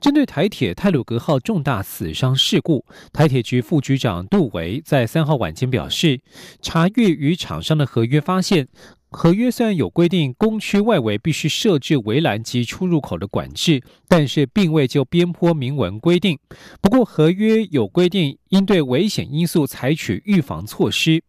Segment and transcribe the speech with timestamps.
[0.00, 6.20] 针对台铁泰鲁格号重大死伤事故，台铁局副局长杜维在三号晚间表示，
[6.60, 8.68] 查阅与厂商的合约发现，
[9.10, 16.38] 合约虽然有规定工区外围必须设置围栏及出入口的管制，但是并未就边坡明文规定。
[16.82, 21.22] 不过，合约有规定应对危险因素采取预防措施。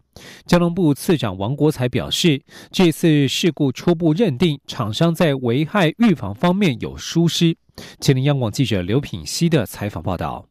[0.45, 7.55] 交通部次长王国才表示，这次事故初步认定厂商在危害预防方面有疏失。
[8.01, 10.48] 吉林央广记者刘品希的采访报道。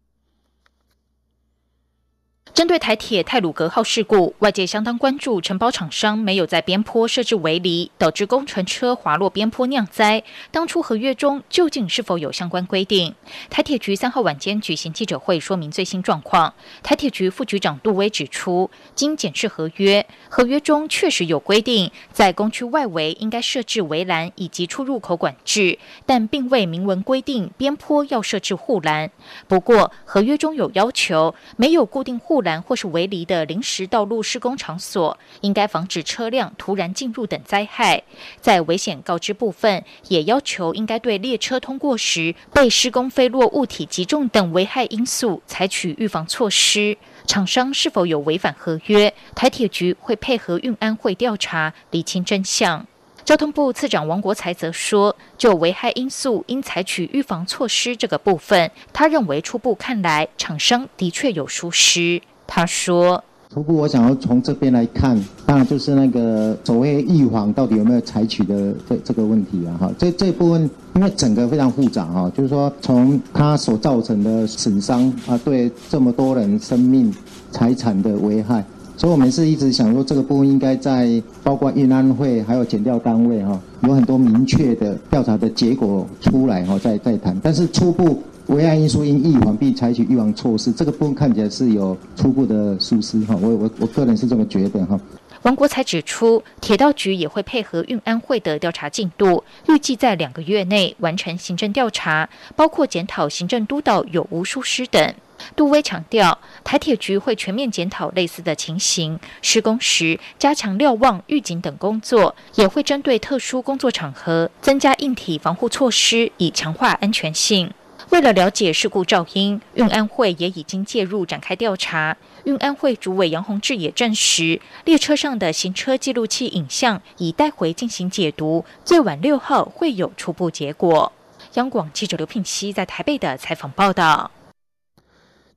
[2.58, 10.24] 针对台铁泰鲁格号事故，外界相当关注承包厂商没有在边坡设置围篱，导致工程车滑落边坡酿灾。
[10.50, 13.14] 当初合约中究竟是否有相关规定？
[13.48, 16.52] 台铁局三号晚间举行记者会，说明最新状况。
[16.82, 29.12] 台铁局副局长杜威指出，经检视合约，合约中确实有规定，在工区外围应该设置围栏以及出入口管制，但并未明文规定边坡要设置护栏。
[29.46, 32.47] 不过，合约中有要求，没有固定护栏。
[32.62, 38.02] 或是围篱的临时道路施工场所，应该防止车辆突然进入等灾害。
[38.40, 46.96] 在危险告知部分，也要求应该对列车通过时被施工飞落物体击中等危害因素采取预防措施。
[47.26, 52.86] 厂商是否有违反合约，台铁局会配合运安会调查，厘清真相。
[53.24, 62.22] 交通部次长王国才则说，就危害因素应采取预防措施这个部分，他认为初步看来，厂商的确有疏失。
[62.50, 77.14] 他说：“初步我想要从这边来看，当然就是那个所谓预防到底有没有采取的这这个问题啊，哈，这这部分因为整个非常复杂哈，就是说从它所造成的损伤啊，对这么多人生命
[77.52, 78.64] 财产的危害，
[78.96, 94.98] 所以我们是一直想说这个部分应该在包括运安会还有检调单位哈，有很多明确的调查的结果出来哈，再再谈，但是初步。”危害因素应预防并采取预防措施，这个部分看起来是有初步的疏失哈，我我我个人是这么觉得哈。
[95.42, 105.14] 王国才指出，铁道局也会配合运安会的调查进度，预计在两个月内完成行政调查，包括检讨行政督导有无疏失等。
[105.54, 117.70] 杜威强调，台铁局会全面检讨类似的情形，施工时加强瞭望、预警等工作，也会针对特殊工作场合增加硬体防护措施，以强化安全性。
[118.10, 122.16] 为了了解事故噪音，运安会也已经介入展开调查。
[122.44, 131.12] 运安会主委杨宏志也证实，列车上的行车记录器影像已带回进行解读，最晚六号会有初步结果。
[131.54, 134.30] 央广记者刘品熙在台北的采访报道。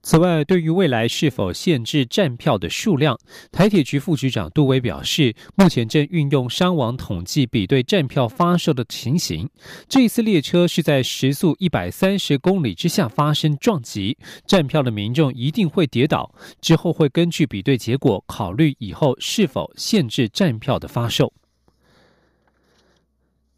[0.03, 3.19] 此外，对于未来是否限制站票的数量，
[3.51, 9.47] 台铁局副局长杜威表示，目前正运用伤亡统计比对站票发售的情形。
[9.87, 14.17] 这一次列车是在时速一百三十公里之下发生撞击，
[14.47, 16.33] 站票的民众一定会跌倒。
[16.59, 21.31] 之后会根据比对结果，考虑以后是否限制站票的发售。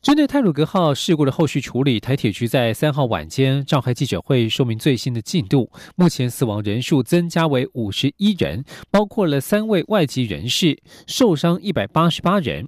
[0.04, 5.72] 针对泰鲁格号事故的后续处理，台铁局在三号晚间召开记者会，说明最新的进度。
[5.96, 10.78] 目前死亡人数增加为五十一人，包括了三位外籍人士，
[11.08, 12.68] 受伤一百八十八人。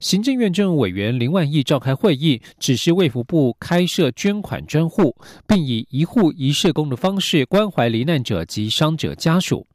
[0.00, 5.14] 行政院政务委员林万益召开会议，指示卫福部开设捐款专户，
[5.46, 9.66] 并以一户一社工的方式关怀罹难者及伤者家属。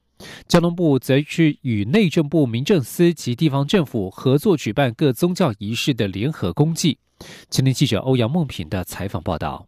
[0.48, 6.98] 交通部则是与内政部民政司及地方政府合作举办各宗教仪式的联合公祭。
[7.50, 9.68] 今天记者欧阳梦平的采访报道。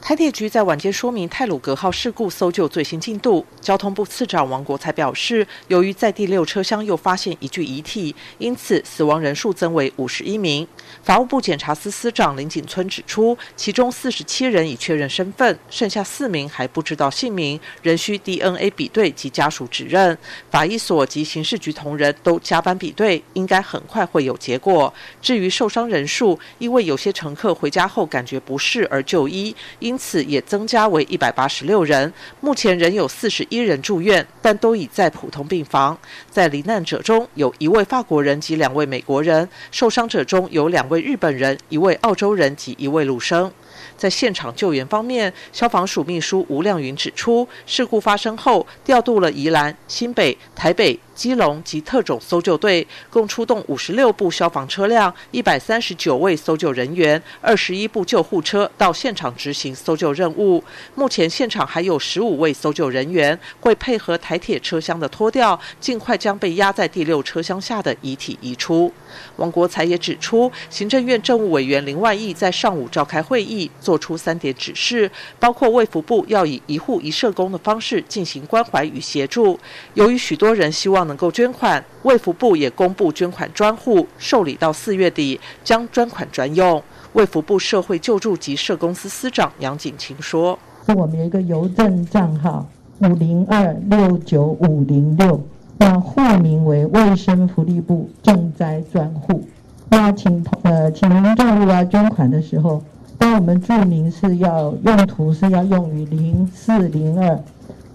[0.00, 3.44] 台铁局在晚间说明泰鲁格号事故搜救最新进度。
[3.60, 10.64] 交通部次长王国才表示，由于在第六车厢又发现一具遗体，因此死亡人数增为五十一名。
[11.02, 20.16] 法务部检察司司长林景村指出，其中四十七人已确认身份，剩下四名还不知道姓名，仍需 DNA 比对及家属指认。
[20.52, 24.92] 法医所及刑事局同仁都加班比对，应该很快会有结果。
[25.20, 29.56] 至于受伤人数，因为有些乘客回家后感觉不适而就医。
[29.86, 35.96] 因此也增加为一百八十六人，目前仍有四十一人住院，但都已在普通病房。
[36.28, 43.48] 在罹难者中有一位法国人及两位美国人，受伤者中有两位日本人、一位澳洲人及一位陆生。
[43.96, 50.98] 在现场救援方面，消防署秘书吴亮云指出，事故发生后，调度了宜兰、新北、台北。
[51.16, 60.62] 基隆及特种搜救队共出动五十六部消防车辆、一百三十九位搜救人员、二十一部救护车到现场执行搜救任务。
[60.94, 68.92] 目前现场还有十五位搜救人员，会配合台铁车厢的脱掉，尽快将被压在第六车厢下的遗体移出。
[69.36, 75.10] 王国才也指出，行政院政务委员林万益在上午召开会议，作出三点指示，
[75.40, 79.58] 包括卫福部要以一户一社工的方式进行关怀与协助。
[79.94, 86.82] 由于许多人希望能够捐款，卫福部也公布捐款专户，受理到四月底将专款专用。
[87.14, 92.68] 卫福部社会救助及社公司司长杨景清说：“是我们有一个邮政账号
[92.98, 95.40] 五零二六九五零六，
[95.78, 99.42] 那户名为卫生福利部赈灾专户。
[99.88, 102.82] 那请呃请民众如果要捐款的时候，
[103.16, 107.40] 当我们注明是要用途是要用于零四零二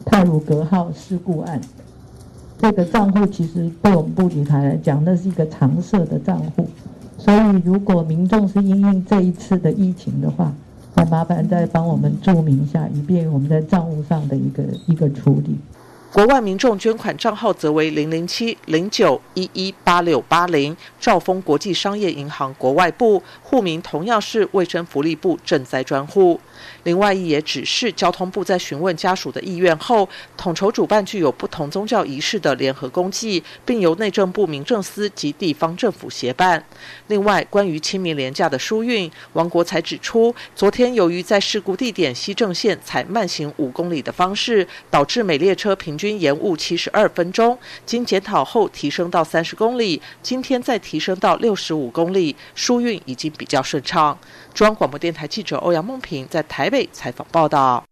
[0.04, 1.62] 泰鲁格号事故案。”
[2.62, 6.68] 这个账户其实对我们布局台来讲，那是一个常设的账户，
[7.18, 10.54] 所以如果民众是因应这一次的疫情的话，
[10.94, 15.58] 那麻烦再帮我们注明一下，以便我们在账户上的一个一个处理。
[16.14, 26.40] 国外民众捐款账号则为零零七零九一一八六八零，兆丰国际商业银行国外部户名同样是卫生福利部赈灾专户。
[26.84, 36.64] 另外，也指示交通部在询问家属的意愿后，统筹主办具有不同宗教仪式的联合公祭，并由内政部民政司及地方政府协办。
[37.08, 54.18] 另外，关于清明廉假的疏运，王国才指出，昨天由于在事故地点西正线采慢行五公里的方式，导致每列车平均延误七十二分钟，经检讨后提升到三十公里，今天再提升到六十五公里，疏运已经比较顺畅。
[54.54, 57.86] 中央广播电台记者欧阳梦平在台北采访报道。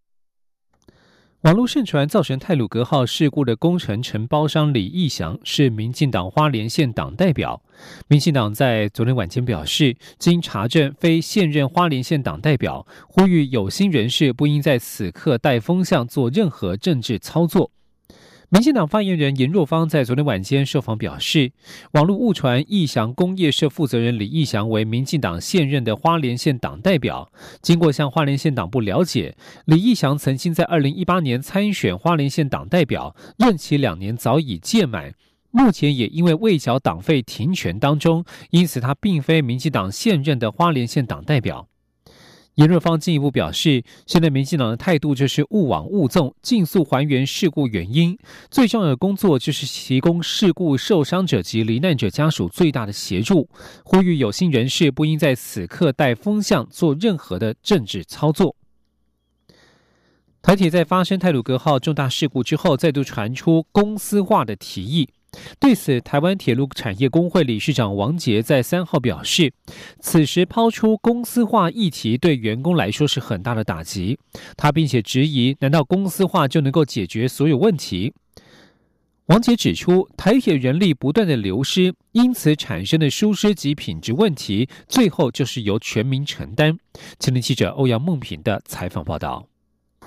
[1.43, 7.61] 网络盛传造成泰鲁格号事故的工程承包商李义祥是民进党花莲县党代表。
[8.09, 17.71] 民进党在昨天晚间表示，经查证，非现任花莲县党代表，呼吁有心人士不应在此刻带风向做任何政治操作。
[18.51, 21.51] 民进党发言人严若芳在昨天晚间受访表示，
[21.91, 27.31] 网络误传义祥工业社负责人李义祥为民进党现任的花莲县党代表。
[27.61, 35.13] 经过向花莲县党部了解，李义祥曾经在二零一八年参选花莲县党代表，任期两年早已届满，
[35.51, 41.68] 目前也因为未缴党费停权当中，因此他并非民进党现任的花莲县党代表。
[42.59, 48.17] 严若芳进一步表示，现在民进党的态度就是勿往勿纵，尽速还原事故原因。
[48.51, 53.47] 最重要的工作就是提供事故受伤者及罹难者家属最大的协助。
[53.85, 58.53] 呼吁有心人士不应在此刻带风向做任何的政治操作。
[60.41, 65.07] 台铁在发生泰鲁格号重大事故之后，再度传出公司化的提议。
[65.59, 69.53] 对此，台湾铁路产业工会理事长王杰在三号表示，
[69.99, 74.17] 此时抛出公司化议题对员工来说是很大的打击。
[74.57, 78.13] 他并且质疑，难道公司化就能够解决所有问题？
[79.27, 86.75] 王杰指出，台铁人力不断的流失，因此产生的疏失及品质问题，最后就是由全民承担。
[87.19, 89.45] 青年记者欧阳梦平的采访报道。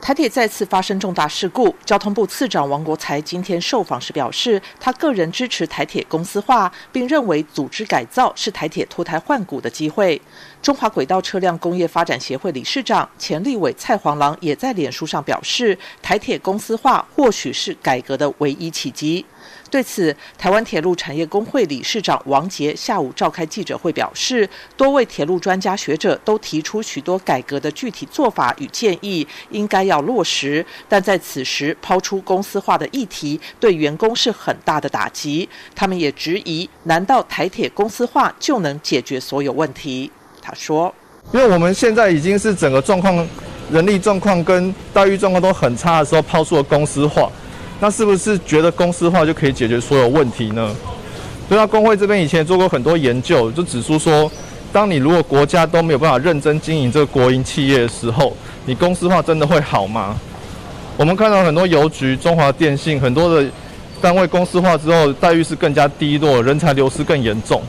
[0.02, 10.20] 台铁再次发生重大事故，交通部次长王国才今天受访时表示，他个人支持台铁公司化，并认为组织改造是台铁脱胎换骨的机会。
[10.60, 19.24] 中华轨道车辆工业发展协会理事长、钱立伟蔡黄郎也在脸书上表示，台铁公司化或许是改革的唯一契机。
[19.72, 30.62] 对此，台湾铁路产业工会理事长王杰下午召开记者会表示，多位铁路专家学者都提出许多改革的具体做法与建议，应该要落实。
[30.90, 35.48] 但在此时抛出公司化的议题，对员工是很大的打击。
[35.74, 40.12] 他们也质疑：难道台铁公司化就能解决所有问题？
[40.42, 40.94] 他说
[41.32, 43.26] ：“因为我们现在已经是整个状况、
[43.70, 47.32] 人力状况跟待遇状况都很差的时候，抛出了公司化。”
[47.82, 50.72] 那是不是觉得公司化就可以解决所有问题呢？
[51.48, 54.30] 对啊，工会这边以前做过很多研究，就指出说，
[54.72, 58.36] 当你如果国家都没有办法认真经营这个国营企业的时候，
[58.66, 60.16] 你公司化真的会好吗？
[60.96, 63.50] 我们看到很多邮局、中华电信很多的
[64.00, 67.60] 单位公司化之后，待遇是更加低落，人才流失更严重。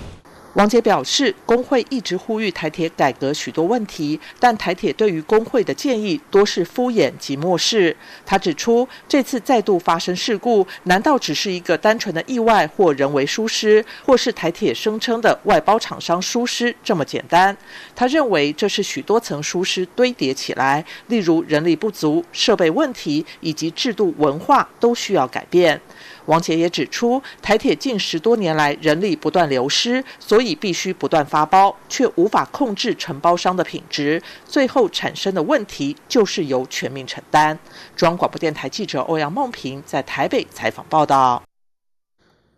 [0.54, 7.96] 王杰表示，工会一直呼吁台铁改革许多问题，但台铁对于工会的建议多是敷衍及漠视。
[8.24, 17.58] 他指出，这次再度发生事故，难道只是一个单纯的意外或人为疏失，或是台铁声称的外包厂商疏失这么简单？
[17.96, 25.82] 他认为这是许多层疏失堆叠起来，例如人力不足、设备问题以及制度文化都需要改变。
[26.26, 37.58] 王杰也指出，台铁近十多年来人力不断流失，所以必须不断发包，却无法控制承包商的品质，最后产生的问题就是由全民承担。
[37.96, 41.44] 中央广播电台记者欧阳梦平在台北采访报道。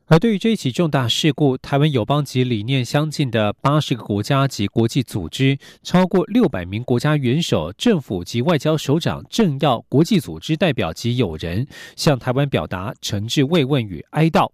[0.07, 14.51] 而对于这一起重大事故，台湾友邦及理念相近的八十个国家及国际组织，超过六百名国家元首、政府及外交首长、政要、国际组织代表及友人，向台湾表达诚挚慰问与哀悼。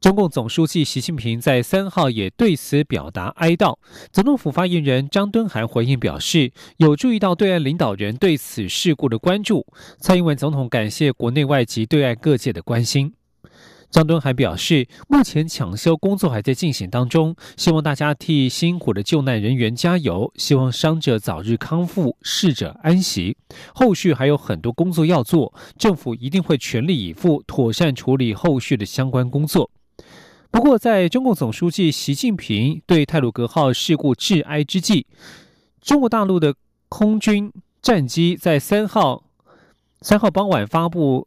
[0.00, 3.76] 中共总书记习近平在三号也对此表达哀悼。
[4.10, 9.66] 总统府发言人张敦涵回应表示，有注意到对岸领导人对此事故的关注。
[10.00, 13.12] 蔡英文总统感谢国内外及对岸各界的关心。
[13.90, 23.36] 张敦涵表示，目前抢修工作还在进行当中，希望大家替辛苦的救难人员加油，希望伤者早日康复，逝者安息。
[23.74, 29.70] 后续还有很多工作要做，政府一定会全力以赴，妥善处理后续的相关工作。
[30.50, 35.06] 不过，在中共总书记习近平对泰鲁格号事故致哀之际，
[35.80, 36.54] 中国大陆的
[36.90, 39.24] 空军战机在三号
[40.02, 41.26] 三号傍晚发布。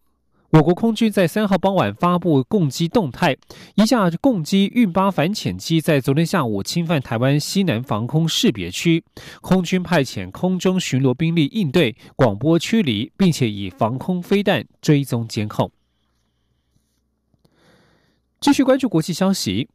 [0.51, 3.37] 我国空军在三号傍晚发布攻击动态，
[3.75, 9.05] 一架攻击运八反潜机在昨天下午侵犯台湾西南防空识别区，
[9.39, 15.71] 空军派遣空中巡逻兵力应对，广播驱离，并且以防空飞弹追踪监控。
[18.41, 19.69] 继续关注国际消息，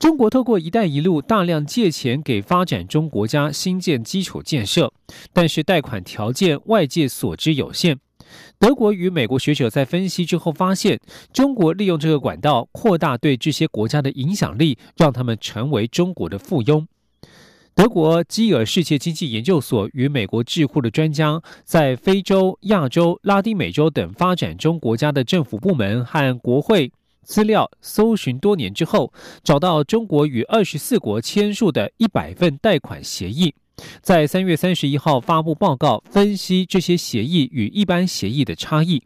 [0.00, 4.92] 中国透过“一带一路”大量借钱给发展中国家新建基础建设，
[5.32, 8.00] 但是贷款条件外界所知有限。
[8.58, 11.00] 德国与美国学者在分析之后发现，
[11.32, 16.86] 中国利用这个管道扩大对这些国家的影响力，让他们成为中国的附庸。
[17.72, 33.54] 德国基尔世界经济研究所与美国智库的专家，在非洲、亚洲、拉丁美洲等发展中国家的政府部门和国会资料搜寻多年之后，找到中国与二十四国签署的一百份贷款协议。
[34.02, 39.02] 在三月三十一号发布报告，分析这些协议与一般协议的差异。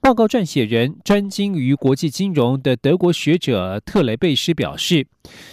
[0.00, 5.04] 报告撰写人专精于国际金融的德国学者特雷贝斯表示，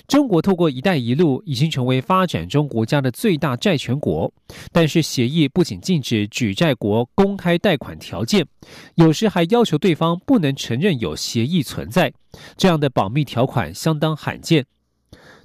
[0.07, 4.31] 中国透过“一带一路”已经成为发展中国家的最大债权国，
[4.71, 8.45] 但是协议不仅禁止举债国公开贷款条件，
[8.93, 12.13] 有时还要求对方不能承认有协议存在，
[12.55, 14.63] 这样的保密条款相当罕见。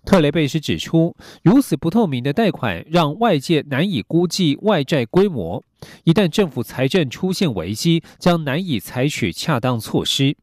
[0.04, 5.62] 特雷贝斯指出，如此不透明的贷款让外界难以估计外债规模。
[6.04, 10.37] 一旦政府财政出现危机，将难以采取恰当措施。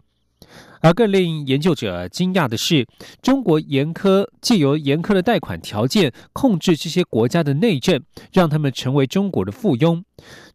[0.80, 2.88] 而更令研究者惊讶的是，
[3.22, 10.04] 中国严苛借由严苛的贷款条件控制这些国家的内政，让他们成为中国的附庸。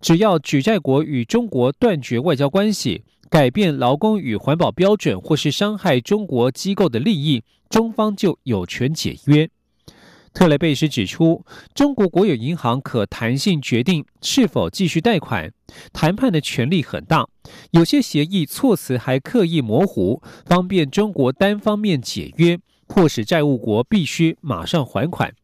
[0.01, 7.43] 只要举债国与中国断绝外交关系，改变劳工与环保标准，或是伤害中国机构的利益。
[7.73, 9.49] 中方就有权解约。
[10.35, 11.43] 特雷贝斯指出，
[11.75, 15.51] 中国国有银行可弹性决定是否继续贷款，
[15.91, 17.27] 谈判的权力很大。
[17.71, 25.35] 有些协议措辞还刻意模糊，方便中国单方面解约，迫使债务国必须马上还款。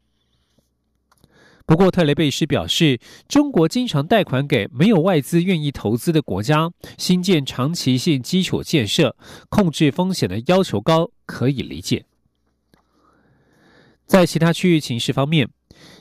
[1.64, 9.16] 不过，特雷贝斯表示，中国经常贷款给没有外资愿意投资的国家，新建长期性基础建设，
[9.48, 12.04] 控制风险的要求高，可以理解。
[14.08, 15.46] 在其他区域情势方面，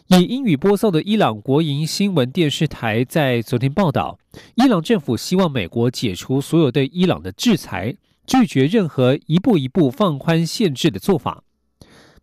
[0.07, 4.17] 以英语播送的伊朗国营新闻电视台在昨天报道，
[4.55, 7.93] 伊朗政府希望美国解除所有对伊朗的制裁，
[8.25, 11.43] 拒绝任何一步一步放宽限制的做法。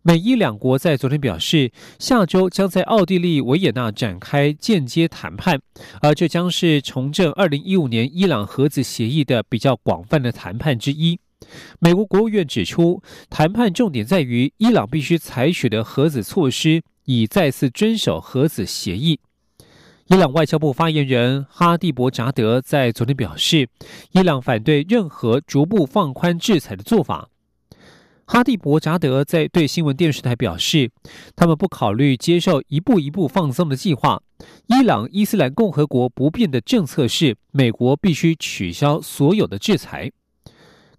[0.01, 5.59] 美伊两国在昨天表示，下周将在奥地利维也纳展开间接谈判，
[6.01, 11.19] 而这将是重振二零一五年伊朗核子协议的比较广泛的谈判之一。
[11.79, 19.19] 美国国务院指出，谈判重点在于伊朗必须采取的核子措施，以再次遵守核子协议。
[20.07, 23.67] 伊朗外交部发言人哈蒂博扎德在昨天表示，
[24.11, 27.29] 伊朗反对任何逐步放宽制裁的做法。
[28.27, 30.89] 哈蒂博扎德在对新闻电视台表示，
[31.35, 34.21] 他们不考虑接受一步一步放松的计划。
[34.67, 40.11] 伊朗伊斯兰共和国不变的政策是，美国必须取消所有的制裁。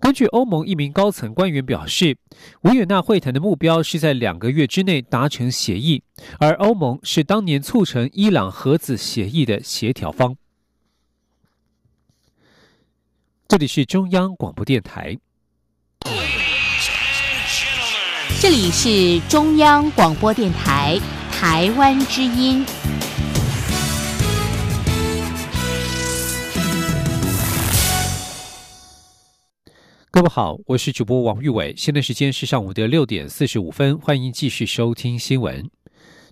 [0.06, 2.16] 根据欧盟一名高层官员表示，
[2.60, 6.00] 维也纳会谈的目标是在两个月之内达成协议，
[6.38, 10.36] 而欧盟是当年促成伊朗核子协议的协调方。
[13.48, 15.18] 这里是中央广播电台。
[18.40, 20.96] 这里是中央广播电台
[21.32, 22.64] 台湾之音。
[30.28, 35.70] 好，我是主播王玉伟，现在时间是上午的六点四十五分，欢迎继续收听新闻。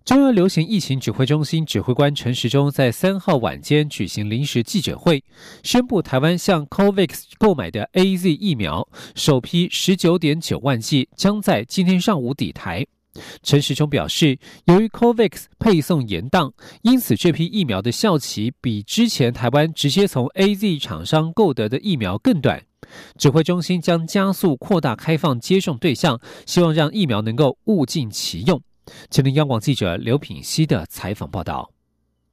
[0.05, 5.23] 中央流行疫情指挥中心指挥官陈时中在三号晚间举行临时记者会，
[5.63, 12.87] 宣布台湾向 COVAX 购买的 A Z 疫苗首批十九点九万剂将在今天上午抵台。
[13.43, 16.53] 陈时中表示，由于 COVAX 配送延宕，
[16.83, 22.63] 因此这批疫苗的效期比之前台湾直接从 A Z 厂商购得的疫苗更短。
[23.19, 28.61] 指挥中心将加速扩大开放接种对象，希望让疫苗能够物尽其用。
[29.11, 31.74] 前听央广记者刘品熙的采访报道。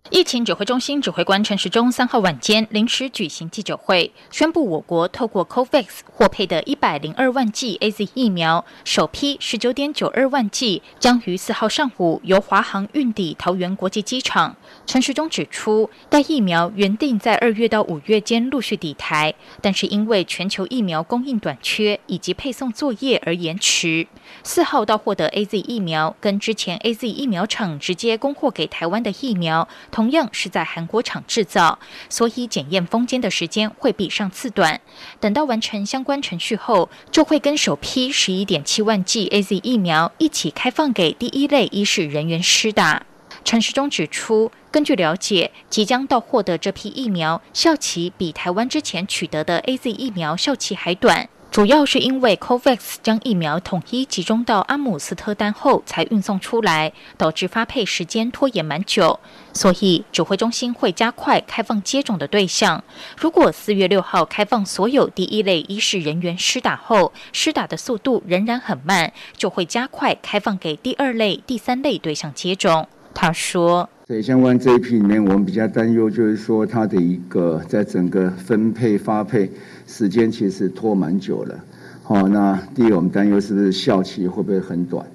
[0.09, 14.57] 疫情指挥中心指挥官陈时中三号晚间临时举行记者会，宣布我国透过 COVAX 获配的一百零二万剂 A Z 疫苗，首批十九点九二万剂将于四号上午由华航运抵桃园国际机场。
[14.87, 24.07] 陈时中指出，该疫苗原定在二月到五月间陆续抵台，但是因为全球疫苗供应短缺以及配送作业而延迟。
[24.43, 29.69] 四号到获得 A Z 疫苗，跟之前 A Z 疫苗厂直接供货给台湾的疫苗。
[29.91, 31.77] 同样是在韩国厂制造，
[32.09, 34.81] 所以检验封间的时间会比上次短。
[35.19, 43.05] 等到完成相关程序后，就会跟首批十一点七万剂 A Z 疫苗一起开放给第一类医事人员施打。
[43.43, 51.27] 陈时中指出，根据了解，即将到货的这批疫苗效期比台湾之前取得的 A Z 疫苗效期还短。
[51.51, 59.19] 主要是因为 COVAX 将疫苗统一集中到阿姆斯特丹后才运送出来，导致发配时间拖延蛮久，
[59.51, 62.81] 所以指挥中心会加快开放接种的对象。
[63.17, 72.87] 如果四月六号开放所有第一类医事人员施打后，施打的速度仍然很慢，就会加快开放给第二类、第三类对象接种。
[73.13, 73.89] 他说。
[74.11, 79.49] 在相关这一批里面，我们比较担忧就是说，它的一个在整个分配发配
[79.87, 81.57] 时间其实拖蛮久了。
[82.03, 85.07] 好，那第一，我们担忧是不是效期会不会很短？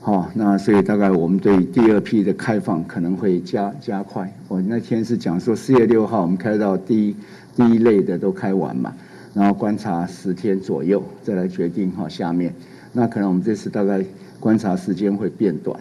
[0.00, 4.28] 好，那所以大概我们对第二批的开放可能会加加快。
[4.48, 7.16] 我那天是讲说四月六号我们开到第一
[7.54, 8.92] 第一类的都开完嘛，
[9.32, 12.52] 然后观察十天左右再来决定哈下面。
[12.92, 14.04] 那可能我们这次大概
[14.40, 15.78] 观察时间会变短。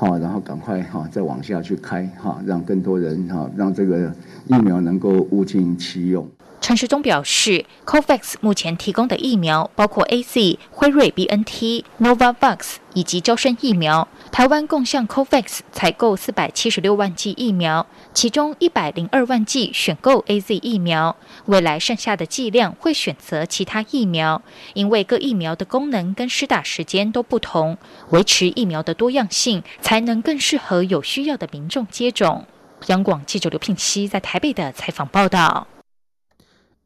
[0.00, 4.10] 好，然后赶快哈，再往下去开哈，让更多人哈，让这个
[4.46, 6.26] 疫苗能够物尽其用。
[6.60, 14.06] 陈时中表示，COVAX 目前提供的疫苗包括 A Z、辉瑞、B N T、Novavax 以及交生疫苗。
[14.30, 21.16] 台湾共向 COVAX 采购四百七十六万剂疫苗，其中一百零二万剂选购 A Z 疫苗。
[21.46, 24.42] 未来剩下的剂量会选择其他疫苗，
[24.74, 27.78] 因为各疫苗的功能跟施打时间都不同，
[28.10, 32.44] 维持疫苗的多样性，才能更适合有需要的民众接种。
[32.86, 35.66] 央广记者刘聘熙在台北的采访报道。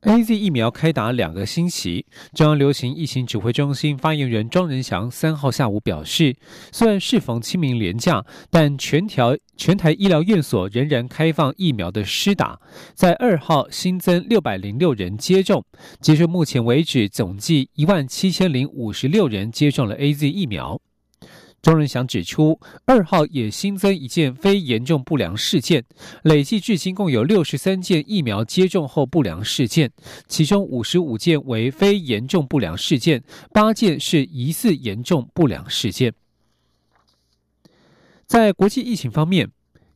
[0.06, 6.36] A Z 疫苗开打两个星期，中央流行疫情指挥中心发言人庄仁祥三号下午表示，
[6.70, 12.60] 虽然适逢清明连假，但全条全台医疗院所仍然开放疫苗的施打，
[12.94, 15.64] 在二号新增六百零六人接种，
[16.02, 20.78] 截至目前为止，总计一万七千零五十六人接种了 A Z 疫苗。
[21.64, 25.82] 庄仁祥指出，二号也新增一件非严重不良事件，
[26.24, 29.90] 累计至今共有六十三件疫苗接种后不良事件，
[30.28, 36.12] 其中五十五件为非严重不良事件，八件是疑似严重不良事件。
[38.26, 39.50] 在国际疫情方面，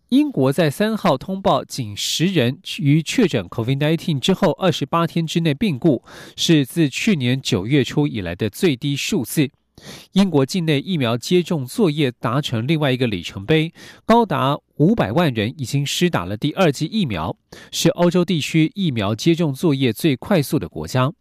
[0.08, 6.02] 英国在三号通报仅十人于确诊 COVID-19 之后二十八天之内病故，
[6.34, 9.50] 是自去年九月初以来的最低数字。
[10.12, 13.72] 英国境内疫苗接种作业达成另外一个里程碑，
[14.04, 17.36] 高达五百万人已经施打了第二剂疫苗，
[17.70, 21.12] 是欧洲地区疫苗接种作业最快速的国家。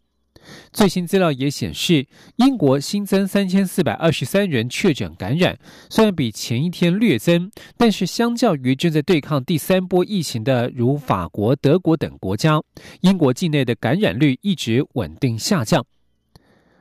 [0.71, 12.61] 最新资料也显示，英国新增三千四百二十三人确诊感染，虽然比前一天略增，但是相较于正在对抗第三波疫情的如法国、德国等国家，
[13.01, 15.85] 英国境内的感染率一直稳定下降。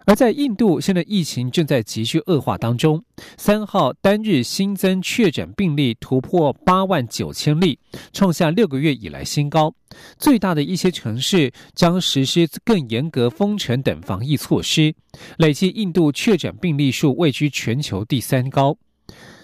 [0.06, 3.02] 而在印度，现在疫情正在急剧恶化当中。
[3.36, 7.76] 三号单日新增确诊病例突破八万九千例，
[8.12, 9.74] 创下六个月以来新高。
[10.16, 14.94] 最大的一些城市将实施更严格封城等防疫措施，
[15.38, 18.78] 累计印度确诊病例数位居全球第三高。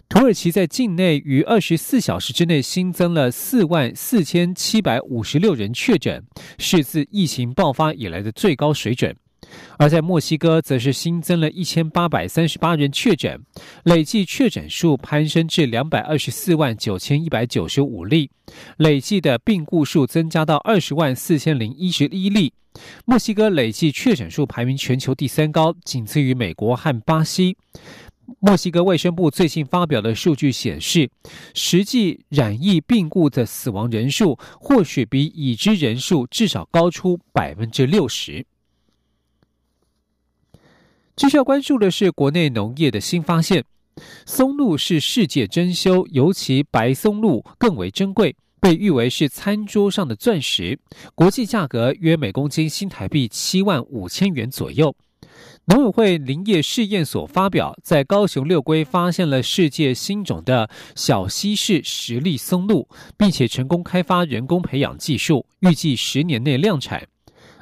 [0.08, 6.24] 土耳其在境内于二十四小时之内新增了四万四千七百五十六人确诊，
[6.58, 9.16] 是自疫情爆发以来的最高水准。
[9.78, 13.40] 而在墨西哥，则是新增了一千八百三十八人确诊，
[13.84, 18.30] 累计确诊数攀升至两百二十四万九千一百九十五例，
[18.76, 22.52] 累计的病故数增加到二十万四千零一十一例。
[23.04, 27.56] 墨西哥累计确诊数排名全球第三高，仅次于美国和巴西。
[28.40, 31.10] 墨西哥卫生部最近发表的数据显示，
[31.52, 38.46] 实际染疫病故的死亡人数，或许比已知人数至少高出百分之六十。
[41.14, 43.62] 继续要关注的是国内农业的新发现，
[44.24, 50.78] 松露是世界珍馐，尤其白松露更为珍贵，被誉为是餐桌上的钻石，
[51.14, 54.94] 国际价格约每公斤新台币七万五千元左右。
[55.66, 67.06] 农委会林业试验所发表，在高雄六龟发现了世界新种的小西式实粒松露，并且成功开发人工培养技术，预计十年内量产。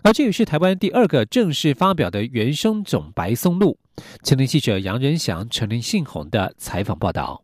[0.02, 3.78] 而这也是台湾第二个正式发表的原生种白松露。
[4.22, 7.42] 前天记者杨仁祥、陈林信宏的采访报道。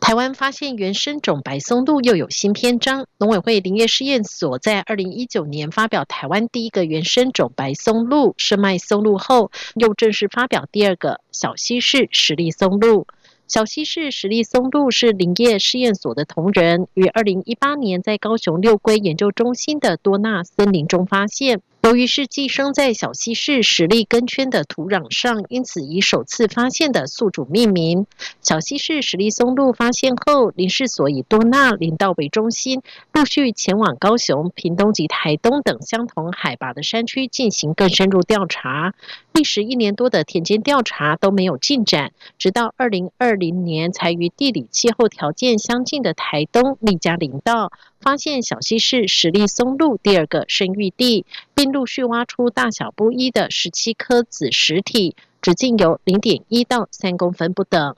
[0.00, 3.06] 台湾发现原生种白松露又有新篇章。
[3.18, 13.06] 农委会林业试验所在二零一九年发表台湾第一个原生种白松露深麦松露后，又正式发表第二个小西式实力松露。
[13.50, 21.60] 小西式实力松露是林业试验所的同仁于二零一八年在高雄六龟研究中心的多纳森林中发现。
[21.90, 28.06] 由于是寄生在小溪市实力根圈的土壤上，因此以首次发现的宿主命名。
[28.42, 38.94] 小溪市实力松露发现后，林氏所以多纳林道为中心，陆续前往高雄、屏东及台东等相同海拔的山区进行更深入调查。
[39.32, 47.72] 历时一年多的田间调查都没有进展，直到二零二零年才与地理气候条件相近的台东立家林道。
[48.00, 57.94] 发现小溪市实力松露第二个生育地，并陆续挖出大小不一的十七颗子实体，直径有零点一到三公分不等。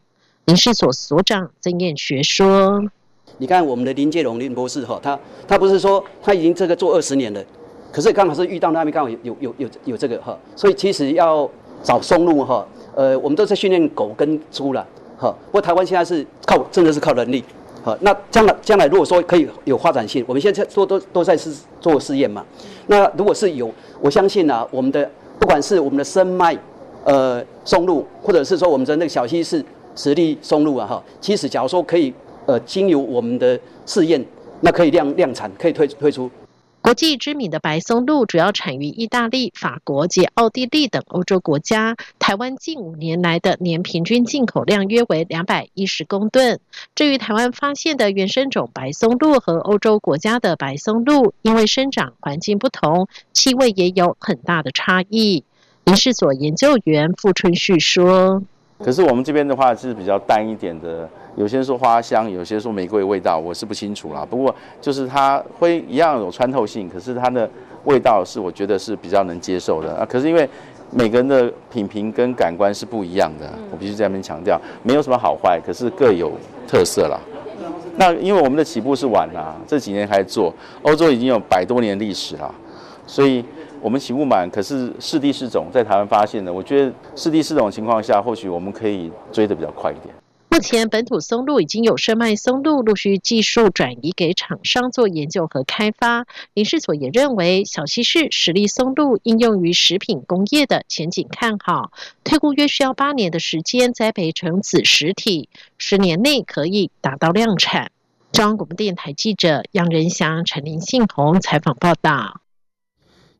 [0.46, 2.82] 林试所所长曾彦学说
[3.38, 7.44] ：“你看我们的林介荣林博士哈，他他不是说他已经这个做二十年了，
[7.92, 11.48] 可是刚好是遇到那边刚好有有有有有这个哈，所以其实要
[11.84, 14.84] 找松露哈，呃，我们都在训练狗跟猪了
[15.16, 17.44] 哈，不过台湾现在是靠真的是靠人力。”
[17.82, 22.44] 好，那将来将来如果说可以有发展性，我们现在做都都在试做试验嘛。
[22.86, 23.68] 那如果是有，
[24.00, 26.56] 我相信呢，我们的不管是我们的生脉，
[27.04, 29.64] 呃，松露，或者是说我们的那个小溪是
[29.96, 32.14] 实力松露啊，哈，其实假如说可以，
[32.46, 34.24] 呃，经由我们的试验，
[34.60, 36.30] 那可以量量产，可以推推出。
[36.92, 41.96] 国际知名的白松露主要产于意大利、法国及奥地利等欧洲国家。
[42.18, 46.60] 台湾近五年来的年平均进口量约为两百一十公吨。
[46.94, 55.44] 至于台湾发现的原生种白松露和欧洲国家的白松露，因为生长环境不同，气味也有很大的差异。
[55.84, 58.42] 林试所研究员傅春旭说
[58.84, 64.22] ：“可是我们这边的话是比较淡一点的。”有些说花香，有些说玫瑰味道，我是不清楚啦。
[64.28, 67.48] 不过就是它会一样有穿透性，可是它的
[67.84, 70.04] 味道是我觉得是比较能接受的啊。
[70.04, 70.46] 可是因为
[70.90, 76.32] 每个人的品评跟感官是不一样的，我必须在那边强调，没有什么好坏，可是各有
[76.68, 77.18] 特色啦。
[77.96, 82.54] 那因为我们的起步是晚啦，这几年开始做，欧洲已经有百多年历史了，
[83.06, 83.42] 所以
[83.82, 90.14] 我们起步晚，可是四地四种在台湾发现的，我觉得四地四种情况下，或许我们可以追得比较快一点。
[90.50, 96.26] 目前，本土松露已经有生脉松露陆续技术转移给厂商做研究和开发。
[96.54, 101.90] 林世所也认为，小溪市实力松露应用于食品工业的前景看好，
[102.22, 107.90] 推估约需要八年的时间栽培成子实体，十年内可以达到量产。
[108.30, 112.41] 中央广播电台记者杨仁祥、陈林信宏采访报道。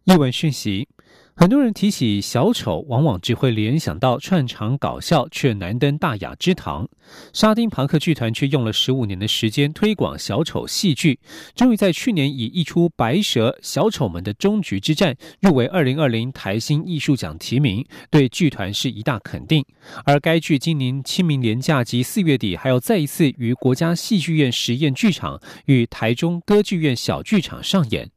[0.05, 0.89] 译文讯息。
[1.35, 6.87] 很多人提起小丑，往往只会联想到串场搞笑，却难登大雅之堂。
[7.33, 11.19] 沙丁庞克剧团却用了十五年的时间推广小丑戏剧，
[11.55, 19.65] 终于在去年以一出《白蛇小丑们的终局之战》入围二零二零台新艺术奖提名，对剧团是一大肯定。
[20.05, 28.11] 而该剧今年清明年假及四月底还要再一次于国家戏剧院实验剧场与台中歌剧院小剧场上演。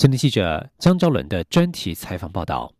[0.00, 2.72] 听听记者张昭伦的专题采访报道。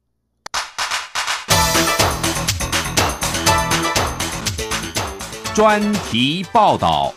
[5.54, 7.12] 专题报道：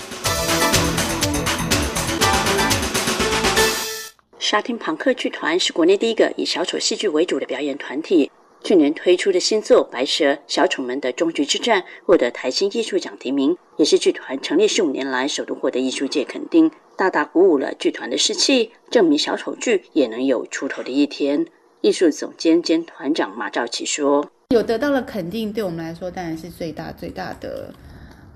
[4.38, 8.30] 沙汀庞克剧团是国内第一个以小丑戏剧为主的表演团体。
[8.62, 16.70] 去年推出的新作《白蛇：小丑们的终局之战》获得台新艺术奖提名，也是剧团成立十五年来首度获得艺术界肯定。
[16.96, 21.46] 大大鼓舞了剧团的士气，证明小丑剧也能有出头的一天。
[21.82, 27.74] 艺术总监兼团长马兆奇说：“有得到了肯定，对我们来说当然是最大最大的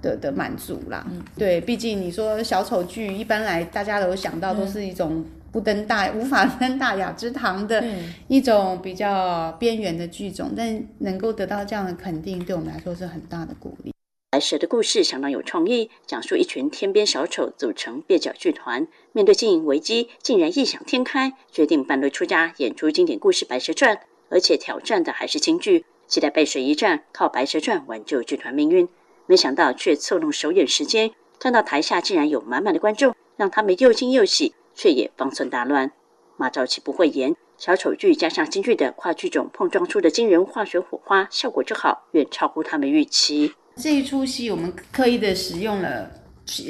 [0.02, 1.06] 的的满足啦。
[1.38, 7.84] 对，毕竟你说小丑剧，一般来大家都想到都是一种。”不登大无法登大雅之堂的
[8.28, 13.91] 一种比较边缘的剧种，但能够得到这样的肯定，对我们来说是很大的鼓励。
[14.38, 23.95] 白蛇的故事相当有创意，讲述一群天边小丑组成蹩脚剧团，面对经营危机，竟然异想天开，决定半路出家演出经典故事《白蛇传》，
[24.30, 28.88] 而且挑战的还是京剧，期待背水一战，靠《白蛇传》挽救剧团命运。
[29.26, 34.54] 没想到却错弄首演时间，看到台下竟然有满满的观众，让他们又惊又喜。
[34.76, 35.91] 却也方寸大乱。
[36.36, 43.56] 马兆琪不会演小丑剧，加上京剧的跨剧种碰撞出的惊人化学火花，效果之好，远超乎他们预期。
[43.78, 46.10] 这一出戏，我们刻意的使用了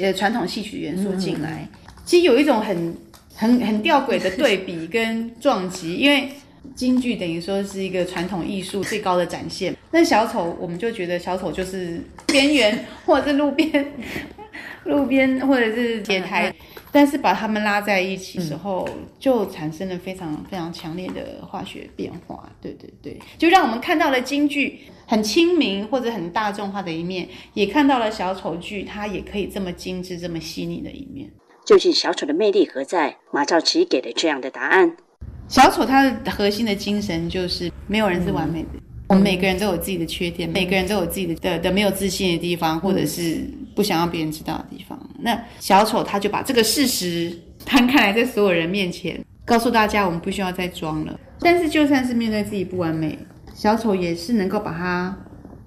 [0.00, 1.66] 呃传统戏曲元素进来，
[2.04, 2.94] 其实有一种很
[3.34, 6.28] 很很吊诡的对比跟撞击，因为
[6.74, 13.92] 京剧等于说是一个传统艺术最高的展现，那小丑我们就觉得小丑就是边缘或者是路边
[14.84, 16.54] 路边或者是铁台。
[16.90, 22.50] 但是把他们拉在一起时候，就产生了非常非常强烈的化学变化。
[22.60, 31.30] 对对对，就让我们看到了京剧很亲民或者很大众化的一面，也看到了小丑剧它也可以这么精致、这么细腻的一面。
[31.64, 33.16] 究竟小丑的魅力何在？
[33.30, 34.96] 马兆琪给了这样的答案：
[35.48, 38.68] 小丑它的核心的精神就是没有人是完美的。
[39.08, 43.40] 我们每个人都有自己的缺点，每个人都有自己的的的没有自信的地方，或者是
[43.74, 44.98] 不想让别人知道的地方。
[45.18, 51.18] 那小丑他就把这个事实摊开来，在所有人面前告诉大家，我们不需要再装了。
[51.40, 53.18] 但是就算是面对自己不完美，
[53.54, 55.16] 小丑也是能够把它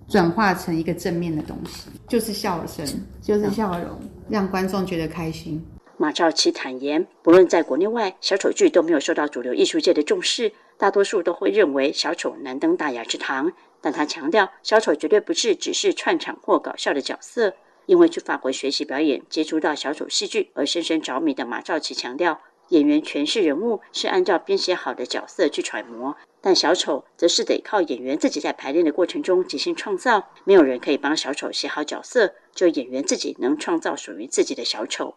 [0.07, 2.85] 转化成一个正面的东西，就是笑声，
[3.23, 3.99] 就是笑容，
[4.29, 5.65] 让观众觉得开心。
[5.97, 13.53] 马兆琪坦言，不论在国内外，小丑剧都没有受到主流艺术界的重视，大多数都会认为小丑难登大雅之堂。
[13.81, 17.53] 但他强调，小丑绝对不是只是串场或搞笑的角色。
[17.85, 30.29] 因为去法国学习表演，接触到小丑戏剧而深深着迷的马兆琪强调，演员诠释人物是按照编写好的角色去揣摩，但小丑则是得靠演员自己在排练的过程中即兴创造。
[30.45, 35.13] 没有人可以帮小丑写好角色，就演员自己能创造属于自己的小丑。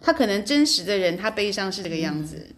[0.00, 2.54] 他可能真实的人，他悲伤是这个样子，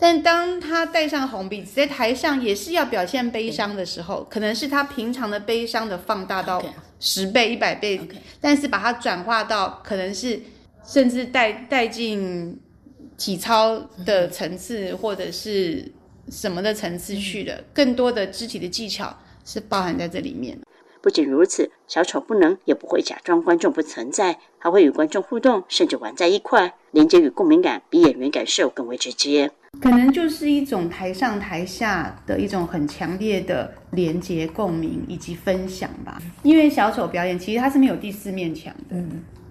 [0.00, 6.64] 但当他戴上红鼻子在台上也是要表现悲伤的时候，可能是他平常的悲伤的放大到
[6.98, 8.00] 十倍、一百倍，
[8.40, 10.40] 但是把它转化到可能是
[10.82, 12.58] 甚至带带进
[13.18, 15.92] 体操的层次或者是
[16.30, 20.58] 什么的层次去的，更多的肢体的技巧是包含在这里面。
[21.02, 29.50] 不仅如此，小丑不能也不会假装观众不存在，还会与观众互动，甚至玩在一块，连接与共鸣感比演员感受更为直接。
[29.78, 36.20] 可能就是一种台上台下的一种很强烈的连接、共鸣以及分享吧。
[36.42, 38.96] 因为小丑表演其实它是没有第四面墙的，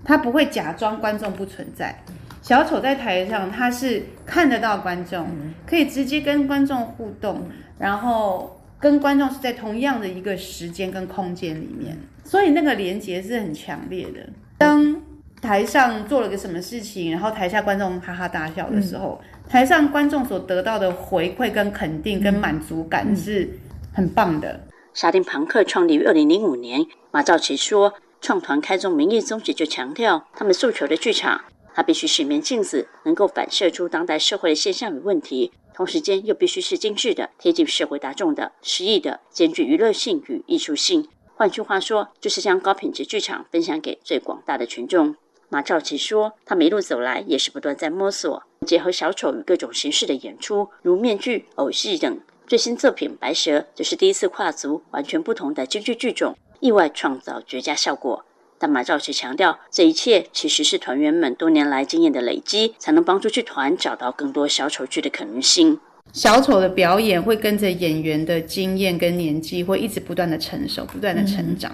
[0.03, 2.03] 他不会假装观众不存在。
[2.41, 5.27] 小丑在台上他是看得到观众，
[5.65, 7.43] 可以直接跟观众互动，
[7.77, 8.55] 然后。
[8.81, 14.21] 跟观众是在同样的一个时间跟空间里面，所以那个连接是很强烈的。
[14.57, 14.98] 当
[15.41, 23.49] 台上做了个什么事情，然后台下观众哈哈大笑的时候，台上观众所得到的回馈跟肯定跟满足感是
[23.93, 24.59] 很棒的。
[24.93, 31.41] 沙丁庞克创立于二零零五年，马兆奇说，创团开宗明义宗旨就强调，他们诉求的剧场，
[31.73, 35.53] 它必须是一面镜子，能够反射出当代社会的现象与问题。
[35.73, 41.07] 同时间又必须是精致的、贴近社会大众的、诗意的，兼具娱乐性与艺术性。
[41.35, 45.15] 换句话说，就是将高品质剧场分享给最广大的群众。
[45.51, 52.19] 马兆奇说，他一路走来也是不断在摸索，结合小丑与各种形式的演出，如面具、偶戏等。
[52.45, 58.23] 最新作品《白蛇》则是第一次跨足完全不同的京剧剧种，意外创造绝佳效果。
[58.59, 65.79] 但马兆奇强调，这一切其实是团员们多年来经验的累积，才能帮助剧团找到更多小丑剧的可能性。
[66.11, 71.71] 小丑的表演会跟着演员的经验跟年纪，会一直不断的成熟，不断的成长。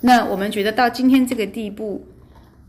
[0.00, 2.04] 那我们觉得到今天这个地步，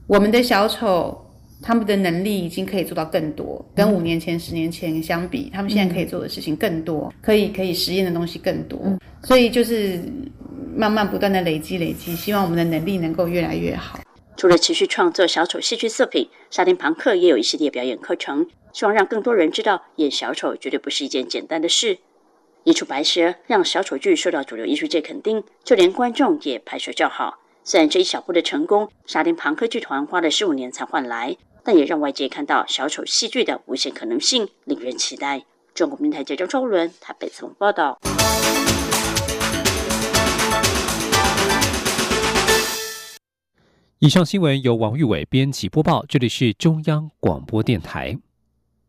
[0.08, 1.26] 我们的小丑
[1.62, 8.80] 他们的能力已经可以做到更多，跟五年前、十年前相比，他们现在可以做的事情更多，可以可以实验的东西更多。
[9.24, 10.02] 所以就是。
[10.76, 14.00] 慢慢不断的累积累积，希望我们的能力能够越来越好。
[14.36, 21.98] 除了持续创作小丑戏剧作品，沙丁庞克也有一系列表演课程，希望让更多人知道演小丑绝对不是一件简单的事。
[22.64, 27.40] 一出白蛇让小丑剧受到主流艺术界肯定，就连观众也拍手叫好。
[27.70, 35.44] 虽然这一小步的成功，沙丁庞克剧团花了十五年才换来，但也让外界看到小丑戏剧的无限可能性，令人期待。
[35.74, 38.00] 中国民台记者周伦台北采访报道。
[44.00, 48.18] 以上新闻由王玉伟编辑播报，这里是中央广播电台。